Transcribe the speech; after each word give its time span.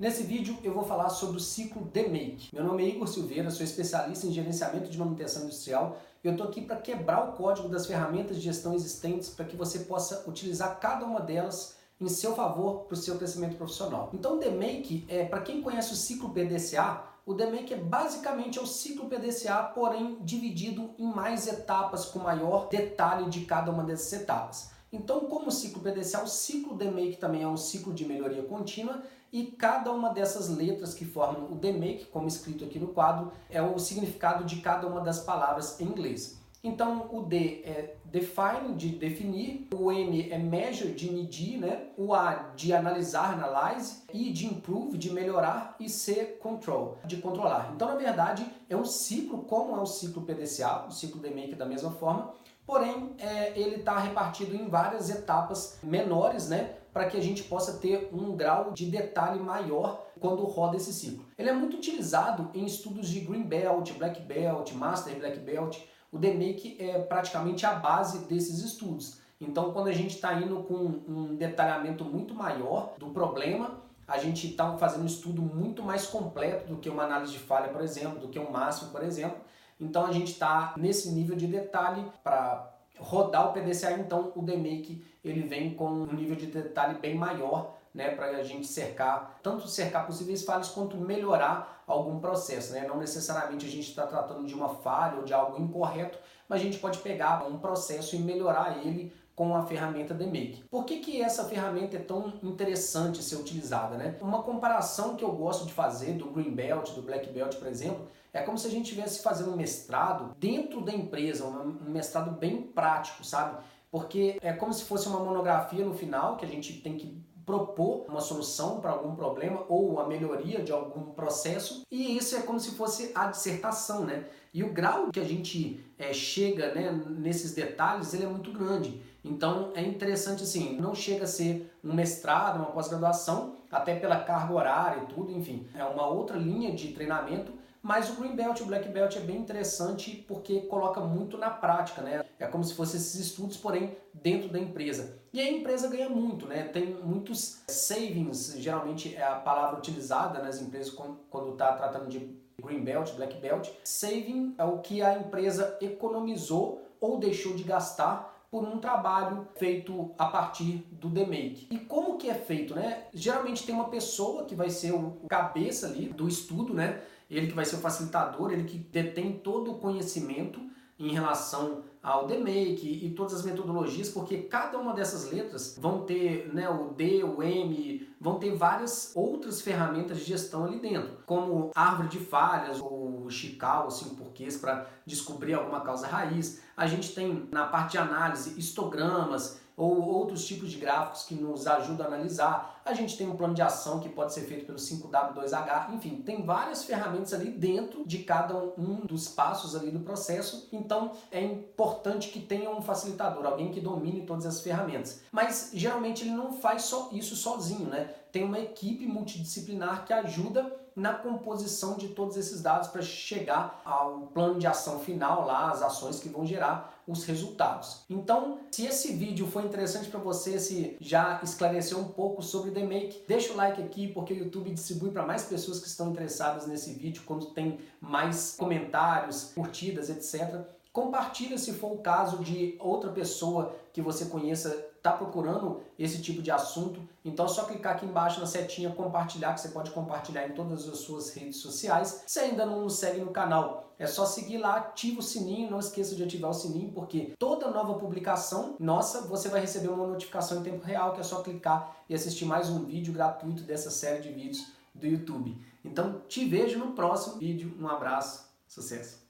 Nesse 0.00 0.22
vídeo 0.22 0.56
eu 0.64 0.72
vou 0.72 0.82
falar 0.82 1.10
sobre 1.10 1.36
o 1.36 1.40
ciclo 1.40 1.84
DMake. 1.92 2.48
Meu 2.54 2.64
nome 2.64 2.82
é 2.82 2.88
Igor 2.88 3.06
Silveira, 3.06 3.50
sou 3.50 3.62
especialista 3.62 4.26
em 4.26 4.32
gerenciamento 4.32 4.88
de 4.88 4.96
manutenção 4.96 5.42
industrial 5.42 5.98
e 6.24 6.26
eu 6.26 6.32
estou 6.32 6.48
aqui 6.48 6.62
para 6.62 6.76
quebrar 6.76 7.28
o 7.28 7.32
código 7.32 7.68
das 7.68 7.84
ferramentas 7.84 8.38
de 8.38 8.42
gestão 8.42 8.72
existentes 8.72 9.28
para 9.28 9.44
que 9.44 9.54
você 9.54 9.80
possa 9.80 10.24
utilizar 10.26 10.80
cada 10.80 11.04
uma 11.04 11.20
delas 11.20 11.76
em 12.00 12.08
seu 12.08 12.34
favor 12.34 12.84
para 12.84 12.94
o 12.94 12.96
seu 12.96 13.18
crescimento 13.18 13.58
profissional. 13.58 14.08
Então 14.14 14.36
o 14.36 14.40
DMake, 14.40 15.04
é, 15.06 15.26
para 15.26 15.42
quem 15.42 15.60
conhece 15.60 15.92
o 15.92 15.96
ciclo 15.96 16.30
PDCA, 16.30 17.02
o 17.26 17.34
DMake 17.34 17.74
é 17.74 17.76
basicamente 17.76 18.58
o 18.58 18.66
ciclo 18.66 19.06
PDCA, 19.06 19.64
porém 19.74 20.16
dividido 20.22 20.94
em 20.98 21.12
mais 21.12 21.46
etapas 21.46 22.06
com 22.06 22.20
maior 22.20 22.70
detalhe 22.70 23.28
de 23.28 23.44
cada 23.44 23.70
uma 23.70 23.84
dessas 23.84 24.22
etapas. 24.22 24.70
Então, 24.92 25.20
como 25.20 25.48
o 25.48 25.52
ciclo 25.52 25.80
PDCA, 25.80 26.22
o 26.22 26.26
ciclo 26.26 26.76
DMake 26.76 27.16
também 27.16 27.42
é 27.42 27.48
um 27.48 27.56
ciclo 27.56 27.94
de 27.94 28.04
melhoria 28.04 28.42
contínua 28.42 29.02
e 29.32 29.46
cada 29.46 29.92
uma 29.92 30.10
dessas 30.10 30.48
letras 30.48 30.92
que 30.92 31.04
formam 31.04 31.52
o 31.52 31.54
DMake, 31.54 32.06
como 32.06 32.26
escrito 32.26 32.64
aqui 32.64 32.78
no 32.78 32.88
quadro, 32.88 33.32
é 33.48 33.62
o 33.62 33.78
significado 33.78 34.44
de 34.44 34.56
cada 34.56 34.86
uma 34.88 35.00
das 35.00 35.20
palavras 35.20 35.78
em 35.80 35.84
inglês. 35.84 36.40
Então, 36.62 37.08
o 37.10 37.22
D 37.22 37.62
é 37.64 37.96
define, 38.04 38.74
de 38.76 38.90
definir, 38.90 39.68
o 39.74 39.90
M 39.90 40.30
é 40.30 40.36
measure, 40.36 40.92
de 40.92 41.10
medir, 41.10 41.58
né? 41.58 41.86
o 41.96 42.12
A 42.12 42.50
de 42.54 42.72
analisar, 42.74 43.32
analyze, 43.32 44.02
I 44.12 44.30
de 44.30 44.46
improve, 44.46 44.98
de 44.98 45.10
melhorar, 45.10 45.76
e 45.80 45.88
C, 45.88 46.36
control, 46.40 46.98
de 47.06 47.16
controlar. 47.16 47.72
Então, 47.74 47.88
na 47.88 47.94
verdade, 47.94 48.44
é 48.68 48.76
um 48.76 48.84
ciclo, 48.84 49.38
como 49.44 49.74
é 49.74 49.80
o 49.80 49.86
ciclo 49.86 50.22
PDCA, 50.22 50.86
o 50.86 50.90
ciclo 50.90 51.20
DMake 51.20 51.54
da 51.54 51.64
mesma 51.64 51.92
forma, 51.92 52.34
porém 52.70 53.16
é, 53.18 53.52
ele 53.58 53.76
está 53.76 53.98
repartido 53.98 54.54
em 54.54 54.68
várias 54.68 55.10
etapas 55.10 55.80
menores, 55.82 56.48
né? 56.48 56.76
Para 56.92 57.06
que 57.06 57.16
a 57.16 57.20
gente 57.20 57.42
possa 57.42 57.78
ter 57.78 58.08
um 58.12 58.36
grau 58.36 58.70
de 58.70 58.86
detalhe 58.86 59.40
maior 59.40 60.06
quando 60.20 60.44
roda 60.44 60.76
esse 60.76 60.92
ciclo. 60.92 61.24
Ele 61.36 61.48
é 61.48 61.52
muito 61.52 61.76
utilizado 61.78 62.48
em 62.54 62.64
estudos 62.64 63.08
de 63.08 63.18
Green 63.20 63.42
Belt, 63.42 63.92
Black 63.94 64.22
Belt, 64.22 64.72
Master 64.72 65.18
Black 65.18 65.40
Belt. 65.40 65.78
O 66.12 66.18
DMake 66.18 66.76
é 66.78 67.00
praticamente 67.00 67.66
a 67.66 67.72
base 67.72 68.20
desses 68.26 68.60
estudos. 68.60 69.18
Então, 69.40 69.72
quando 69.72 69.88
a 69.88 69.92
gente 69.92 70.14
está 70.14 70.34
indo 70.34 70.62
com 70.62 71.02
um 71.08 71.34
detalhamento 71.34 72.04
muito 72.04 72.34
maior 72.34 72.94
do 72.98 73.06
problema, 73.06 73.80
a 74.06 74.16
gente 74.16 74.46
está 74.46 74.76
fazendo 74.76 75.02
um 75.02 75.06
estudo 75.06 75.42
muito 75.42 75.82
mais 75.82 76.06
completo 76.06 76.68
do 76.68 76.76
que 76.76 76.88
uma 76.88 77.02
análise 77.02 77.32
de 77.32 77.40
falha, 77.40 77.68
por 77.68 77.80
exemplo, 77.80 78.20
do 78.20 78.28
que 78.28 78.38
um 78.38 78.48
máximo, 78.48 78.92
por 78.92 79.02
exemplo. 79.02 79.38
Então 79.80 80.06
a 80.06 80.12
gente 80.12 80.32
está 80.32 80.74
nesse 80.76 81.10
nível 81.10 81.36
de 81.36 81.46
detalhe 81.46 82.04
para 82.22 82.70
rodar 82.98 83.48
o 83.48 83.52
PDCA, 83.52 83.92
então 83.92 84.32
o 84.36 84.42
DMake 84.42 85.02
ele 85.24 85.42
vem 85.42 85.74
com 85.74 85.88
um 85.88 86.12
nível 86.12 86.36
de 86.36 86.46
detalhe 86.46 86.98
bem 86.98 87.14
maior 87.14 87.79
né, 87.94 88.10
para 88.10 88.26
a 88.26 88.42
gente 88.42 88.66
cercar, 88.66 89.38
tanto 89.42 89.66
cercar 89.68 90.06
possíveis 90.06 90.44
falhas 90.44 90.68
quanto 90.68 90.96
melhorar 90.96 91.82
algum 91.86 92.20
processo. 92.20 92.72
Né? 92.72 92.86
Não 92.86 92.96
necessariamente 92.96 93.66
a 93.66 93.70
gente 93.70 93.88
está 93.88 94.06
tratando 94.06 94.46
de 94.46 94.54
uma 94.54 94.68
falha 94.68 95.18
ou 95.18 95.24
de 95.24 95.34
algo 95.34 95.60
incorreto, 95.60 96.18
mas 96.48 96.60
a 96.60 96.64
gente 96.64 96.78
pode 96.78 96.98
pegar 96.98 97.44
um 97.46 97.58
processo 97.58 98.14
e 98.14 98.18
melhorar 98.18 98.78
ele 98.84 99.12
com 99.34 99.56
a 99.56 99.64
ferramenta 99.64 100.12
DMake. 100.12 100.64
Por 100.70 100.84
que, 100.84 100.98
que 100.98 101.22
essa 101.22 101.44
ferramenta 101.44 101.96
é 101.96 102.00
tão 102.00 102.34
interessante 102.42 103.22
ser 103.22 103.36
utilizada? 103.36 103.96
Né? 103.96 104.16
Uma 104.20 104.42
comparação 104.42 105.16
que 105.16 105.24
eu 105.24 105.32
gosto 105.32 105.66
de 105.66 105.72
fazer 105.72 106.12
do 106.12 106.26
Green 106.26 106.50
Belt, 106.50 106.90
do 106.90 107.02
Black 107.02 107.30
Belt, 107.30 107.56
por 107.56 107.66
exemplo, 107.66 108.06
é 108.32 108.42
como 108.42 108.58
se 108.58 108.66
a 108.66 108.70
gente 108.70 108.84
estivesse 108.84 109.22
fazendo 109.22 109.50
um 109.52 109.56
mestrado 109.56 110.36
dentro 110.38 110.82
da 110.82 110.92
empresa, 110.92 111.46
um 111.46 111.90
mestrado 111.90 112.30
bem 112.30 112.62
prático, 112.62 113.24
sabe? 113.24 113.58
Porque 113.90 114.38
é 114.40 114.52
como 114.52 114.72
se 114.72 114.84
fosse 114.84 115.08
uma 115.08 115.18
monografia 115.18 115.84
no 115.84 115.94
final 115.94 116.36
que 116.36 116.44
a 116.44 116.48
gente 116.48 116.74
tem 116.74 116.96
que 116.96 117.20
propor 117.50 118.06
uma 118.08 118.20
solução 118.20 118.80
para 118.80 118.92
algum 118.92 119.14
problema 119.14 119.64
ou 119.68 119.98
a 119.98 120.06
melhoria 120.06 120.62
de 120.62 120.70
algum 120.70 121.12
processo 121.12 121.82
e 121.90 122.16
isso 122.16 122.36
é 122.36 122.42
como 122.42 122.60
se 122.60 122.72
fosse 122.72 123.10
a 123.14 123.26
dissertação, 123.26 124.04
né? 124.04 124.24
E 124.54 124.62
o 124.62 124.72
grau 124.72 125.10
que 125.10 125.18
a 125.18 125.24
gente 125.24 125.84
é, 125.98 126.12
chega 126.12 126.72
né, 126.74 126.90
nesses 127.08 127.54
detalhes 127.54 128.14
ele 128.14 128.24
é 128.24 128.28
muito 128.28 128.52
grande. 128.52 129.02
Então 129.24 129.72
é 129.74 129.82
interessante 129.82 130.44
assim, 130.44 130.78
não 130.80 130.94
chega 130.94 131.24
a 131.24 131.26
ser 131.26 131.70
um 131.84 131.92
mestrado, 131.92 132.56
uma 132.56 132.66
pós-graduação, 132.66 133.56
até 133.70 133.94
pela 133.94 134.20
carga 134.20 134.54
horária 134.54 135.02
e 135.02 135.06
tudo, 135.06 135.30
enfim, 135.32 135.66
é 135.74 135.84
uma 135.84 136.06
outra 136.06 136.36
linha 136.36 136.72
de 136.72 136.92
treinamento 136.92 137.52
mas 137.82 138.10
o 138.10 138.14
Green 138.14 138.34
Belt 138.34 138.60
e 138.60 138.62
o 138.62 138.66
Black 138.66 138.88
Belt 138.88 139.16
é 139.16 139.20
bem 139.20 139.36
interessante 139.36 140.24
porque 140.28 140.62
coloca 140.62 141.00
muito 141.00 141.38
na 141.38 141.50
prática, 141.50 142.02
né? 142.02 142.24
É 142.38 142.46
como 142.46 142.62
se 142.62 142.74
fossem 142.74 143.00
esses 143.00 143.18
estudos, 143.20 143.56
porém, 143.56 143.96
dentro 144.12 144.48
da 144.48 144.58
empresa. 144.58 145.18
E 145.32 145.40
a 145.40 145.50
empresa 145.50 145.88
ganha 145.88 146.08
muito, 146.08 146.46
né? 146.46 146.64
Tem 146.64 146.86
muitos 146.86 147.62
savings, 147.68 148.54
geralmente 148.58 149.14
é 149.14 149.22
a 149.22 149.36
palavra 149.36 149.78
utilizada 149.78 150.42
nas 150.42 150.60
empresas 150.60 150.92
quando 150.92 151.52
está 151.52 151.72
tratando 151.72 152.08
de 152.08 152.38
Green 152.62 152.84
Belt, 152.84 153.12
Black 153.14 153.36
Belt. 153.40 153.68
Saving 153.82 154.54
é 154.58 154.64
o 154.64 154.78
que 154.78 155.02
a 155.02 155.18
empresa 155.18 155.78
economizou 155.80 156.86
ou 157.00 157.18
deixou 157.18 157.54
de 157.54 157.64
gastar 157.64 158.38
por 158.50 158.64
um 158.64 158.78
trabalho 158.78 159.46
feito 159.54 160.10
a 160.18 160.26
partir 160.26 160.84
do 160.90 161.08
DMake. 161.08 161.68
E 161.70 161.78
como 161.78 162.18
que 162.18 162.28
é 162.28 162.34
feito, 162.34 162.74
né? 162.74 163.04
Geralmente 163.14 163.64
tem 163.64 163.74
uma 163.74 163.88
pessoa 163.88 164.44
que 164.44 164.56
vai 164.56 164.68
ser 164.70 164.92
o 164.92 165.20
cabeça 165.28 165.86
ali 165.86 166.06
do 166.06 166.26
estudo, 166.26 166.74
né? 166.74 167.00
Ele 167.30 167.46
que 167.46 167.54
vai 167.54 167.64
ser 167.64 167.76
o 167.76 167.80
facilitador, 167.80 168.50
ele 168.50 168.64
que 168.64 168.76
detém 168.76 169.32
todo 169.32 169.72
o 169.72 169.78
conhecimento 169.78 170.60
em 170.98 171.12
relação 171.12 171.82
ao 172.02 172.26
DMake 172.26 173.00
e 173.02 173.10
todas 173.10 173.34
as 173.34 173.44
metodologias, 173.44 174.08
porque 174.08 174.38
cada 174.38 174.78
uma 174.78 174.92
dessas 174.92 175.30
letras 175.30 175.76
vão 175.80 176.04
ter 176.04 176.52
né, 176.52 176.68
o 176.68 176.92
D, 176.92 177.22
o 177.24 177.42
M, 177.42 178.06
vão 178.20 178.38
ter 178.38 178.54
várias 178.54 179.12
outras 179.14 179.60
ferramentas 179.62 180.18
de 180.18 180.24
gestão 180.24 180.64
ali 180.64 180.78
dentro, 180.78 181.18
como 181.24 181.70
árvore 181.74 182.08
de 182.08 182.18
falhas, 182.18 182.80
ou 182.80 183.28
Chical, 183.30 183.84
ou 183.84 183.90
cinco 183.90 184.16
porquês, 184.30 184.56
para 184.56 184.86
descobrir 185.04 185.54
alguma 185.54 185.80
causa 185.80 186.06
raiz. 186.06 186.62
A 186.76 186.86
gente 186.86 187.14
tem 187.14 187.48
na 187.50 187.66
parte 187.66 187.92
de 187.92 187.98
análise 187.98 188.58
histogramas, 188.58 189.60
ou 189.80 189.98
outros 190.02 190.44
tipos 190.44 190.70
de 190.70 190.76
gráficos 190.76 191.22
que 191.22 191.34
nos 191.34 191.66
ajudam 191.66 192.04
a 192.04 192.08
analisar. 192.08 192.82
A 192.84 192.92
gente 192.92 193.16
tem 193.16 193.26
um 193.26 193.34
plano 193.34 193.54
de 193.54 193.62
ação 193.62 193.98
que 193.98 194.10
pode 194.10 194.34
ser 194.34 194.42
feito 194.42 194.66
pelo 194.66 194.76
5W2H, 194.76 195.94
enfim, 195.94 196.20
tem 196.20 196.44
várias 196.44 196.84
ferramentas 196.84 197.32
ali 197.32 197.50
dentro 197.50 198.06
de 198.06 198.18
cada 198.18 198.54
um 198.76 199.06
dos 199.06 199.28
passos 199.28 199.74
ali 199.74 199.90
do 199.90 200.00
processo. 200.00 200.68
Então 200.70 201.12
é 201.32 201.42
importante 201.42 202.28
que 202.28 202.40
tenha 202.40 202.70
um 202.70 202.82
facilitador, 202.82 203.46
alguém 203.46 203.70
que 203.70 203.80
domine 203.80 204.26
todas 204.26 204.44
as 204.44 204.60
ferramentas. 204.60 205.22
Mas 205.32 205.70
geralmente 205.72 206.24
ele 206.24 206.32
não 206.32 206.52
faz 206.52 206.82
só 206.82 207.08
isso 207.12 207.34
sozinho, 207.34 207.88
né? 207.88 208.14
Tem 208.32 208.44
uma 208.44 208.58
equipe 208.58 209.06
multidisciplinar 209.06 210.04
que 210.04 210.12
ajuda 210.12 210.80
na 210.94 211.14
composição 211.14 211.96
de 211.96 212.08
todos 212.08 212.36
esses 212.36 212.60
dados 212.60 212.88
para 212.88 213.02
chegar 213.02 213.80
ao 213.84 214.28
plano 214.34 214.58
de 214.58 214.66
ação 214.66 214.98
final 214.98 215.46
lá, 215.46 215.70
as 215.70 215.82
ações 215.82 216.20
que 216.20 216.28
vão 216.28 216.44
gerar 216.44 217.00
os 217.06 217.24
resultados. 217.24 218.02
Então, 218.08 218.58
se 218.70 218.86
esse 218.86 219.12
vídeo 219.12 219.46
foi 219.46 219.64
interessante 219.64 220.08
para 220.08 220.20
você, 220.20 220.58
se 220.60 220.96
já 221.00 221.40
esclareceu 221.42 221.98
um 221.98 222.08
pouco 222.08 222.42
sobre 222.42 222.70
The 222.70 222.84
Make, 222.84 223.24
deixa 223.26 223.52
o 223.52 223.56
like 223.56 223.82
aqui 223.82 224.08
porque 224.08 224.34
o 224.34 224.38
YouTube 224.38 224.70
distribui 224.70 225.10
para 225.10 225.26
mais 225.26 225.44
pessoas 225.44 225.80
que 225.80 225.88
estão 225.88 226.10
interessadas 226.10 226.66
nesse 226.66 226.92
vídeo 226.92 227.22
quando 227.24 227.46
tem 227.46 227.78
mais 228.00 228.54
comentários, 228.56 229.52
curtidas, 229.54 230.08
etc. 230.08 230.60
Compartilha 230.92 231.56
se 231.56 231.72
for 231.72 231.92
o 231.92 231.98
caso 231.98 232.38
de 232.38 232.76
outra 232.80 233.10
pessoa 233.10 233.74
que 233.92 234.02
você 234.02 234.26
conheça 234.26 234.89
está 235.00 235.12
procurando 235.12 235.80
esse 235.98 236.20
tipo 236.22 236.40
de 236.42 236.50
assunto. 236.50 237.00
Então 237.24 237.46
é 237.46 237.48
só 237.48 237.64
clicar 237.64 237.96
aqui 237.96 238.06
embaixo 238.06 238.38
na 238.38 238.46
setinha 238.46 238.90
compartilhar, 238.90 239.54
que 239.54 239.60
você 239.60 239.68
pode 239.68 239.90
compartilhar 239.90 240.46
em 240.46 240.52
todas 240.52 240.88
as 240.88 240.98
suas 240.98 241.34
redes 241.34 241.56
sociais. 241.56 242.22
Se 242.26 242.38
ainda 242.38 242.64
não 242.64 242.82
nos 242.82 242.96
segue 242.96 243.20
no 243.20 243.30
canal, 243.30 243.92
é 243.98 244.06
só 244.06 244.24
seguir 244.24 244.58
lá, 244.58 244.76
ativa 244.76 245.20
o 245.20 245.22
sininho, 245.22 245.70
não 245.70 245.78
esqueça 245.78 246.14
de 246.14 246.22
ativar 246.22 246.50
o 246.50 246.54
sininho, 246.54 246.92
porque 246.92 247.34
toda 247.38 247.70
nova 247.70 247.94
publicação 247.94 248.76
nossa, 248.78 249.22
você 249.22 249.48
vai 249.48 249.60
receber 249.60 249.88
uma 249.88 250.06
notificação 250.06 250.60
em 250.60 250.62
tempo 250.62 250.84
real, 250.84 251.12
que 251.12 251.20
é 251.20 251.24
só 251.24 251.42
clicar 251.42 251.96
e 252.08 252.14
assistir 252.14 252.44
mais 252.44 252.68
um 252.68 252.84
vídeo 252.84 253.12
gratuito 253.12 253.62
dessa 253.62 253.90
série 253.90 254.22
de 254.22 254.30
vídeos 254.30 254.66
do 254.94 255.06
YouTube. 255.06 255.56
Então 255.84 256.20
te 256.28 256.44
vejo 256.44 256.78
no 256.78 256.92
próximo 256.92 257.38
vídeo. 257.38 257.74
Um 257.80 257.88
abraço, 257.88 258.46
sucesso! 258.68 259.29